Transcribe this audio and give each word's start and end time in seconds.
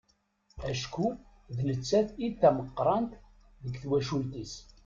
Acku 0.71 1.07
d 1.55 1.57
nettat 1.67 2.07
i 2.25 2.27
d 2.31 2.33
tameqqrant 2.41 3.11
deg 3.63 3.73
twacult-is. 3.81 4.53